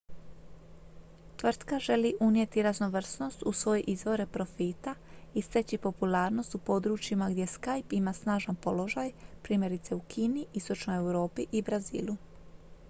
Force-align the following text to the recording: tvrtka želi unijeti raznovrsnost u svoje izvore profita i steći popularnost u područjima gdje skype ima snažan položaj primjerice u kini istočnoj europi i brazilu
tvrtka 1.37 1.79
želi 1.79 2.13
unijeti 2.19 2.61
raznovrsnost 2.61 3.43
u 3.45 3.53
svoje 3.53 3.81
izvore 3.81 4.25
profita 4.25 4.95
i 5.33 5.41
steći 5.41 5.77
popularnost 5.77 6.55
u 6.55 6.57
područjima 6.57 7.29
gdje 7.29 7.45
skype 7.45 7.93
ima 7.97 8.13
snažan 8.13 8.55
položaj 8.55 9.11
primjerice 9.43 9.95
u 9.95 10.01
kini 10.07 10.45
istočnoj 10.53 10.97
europi 10.97 11.45
i 11.51 11.61
brazilu 11.61 12.17